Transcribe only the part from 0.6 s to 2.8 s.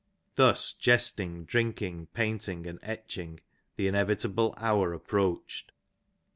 jesting, drinking, painting, and